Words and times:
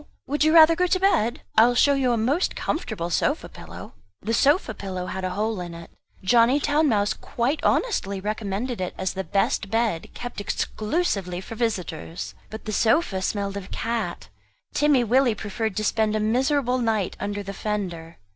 Would 0.25 0.43
you 0.43 0.51
rather 0.51 0.75
go 0.75 0.87
to 0.87 0.99
bed? 0.99 1.43
I 1.55 1.67
will 1.67 1.75
show 1.75 1.93
you 1.93 2.11
a 2.11 2.17
most 2.17 2.55
comfortable 2.55 3.11
sofa 3.11 3.47
pillow." 3.47 3.93
The 4.23 4.33
sofa 4.33 4.73
pillow 4.73 5.05
had 5.05 5.23
a 5.23 5.29
hole 5.29 5.61
in 5.61 5.75
it. 5.75 5.91
Johnny 6.23 6.59
Town 6.59 6.89
mouse 6.89 7.13
quite 7.13 7.63
honestly 7.63 8.19
recommended 8.19 8.81
it 8.81 8.95
as 8.97 9.13
the 9.13 9.23
best 9.23 9.69
bed, 9.69 10.09
kept 10.15 10.41
exclusively 10.41 11.39
for 11.39 11.53
visitors. 11.53 12.33
But 12.49 12.65
the 12.65 12.71
sofa 12.73 13.21
smelt 13.21 13.55
of 13.55 13.69
cat. 13.69 14.29
Timmy 14.73 15.03
Willie 15.03 15.35
preferred 15.35 15.77
to 15.77 15.83
spend 15.83 16.15
a 16.15 16.19
miserable 16.19 16.79
night 16.79 17.15
under 17.19 17.43
the 17.43 17.53
fender. 17.53 18.17